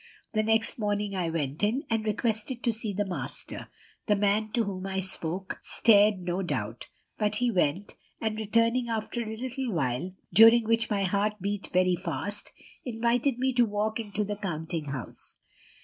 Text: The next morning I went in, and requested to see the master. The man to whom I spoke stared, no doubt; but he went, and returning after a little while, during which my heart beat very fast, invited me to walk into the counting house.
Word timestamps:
The 0.33 0.41
next 0.41 0.79
morning 0.79 1.15
I 1.15 1.29
went 1.29 1.61
in, 1.63 1.83
and 1.87 2.03
requested 2.03 2.63
to 2.63 2.73
see 2.73 2.91
the 2.91 3.05
master. 3.05 3.67
The 4.07 4.15
man 4.15 4.51
to 4.53 4.63
whom 4.63 4.87
I 4.87 4.99
spoke 4.99 5.59
stared, 5.61 6.21
no 6.21 6.41
doubt; 6.41 6.87
but 7.19 7.35
he 7.35 7.51
went, 7.51 7.95
and 8.19 8.35
returning 8.35 8.89
after 8.89 9.21
a 9.21 9.35
little 9.37 9.71
while, 9.71 10.15
during 10.33 10.63
which 10.63 10.89
my 10.89 11.03
heart 11.03 11.35
beat 11.39 11.67
very 11.71 11.95
fast, 11.95 12.51
invited 12.83 13.37
me 13.37 13.53
to 13.53 13.63
walk 13.65 13.99
into 13.99 14.23
the 14.23 14.37
counting 14.37 14.85
house. 14.85 15.37